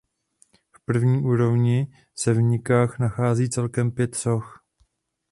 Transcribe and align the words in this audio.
V 0.77 0.85
první 0.85 1.21
úrovni 1.23 1.93
se 2.15 2.33
v 2.33 2.41
nikách 2.41 2.99
nachází 2.99 3.49
celkem 3.49 3.91
pět 3.91 4.15
soch. 4.15 4.65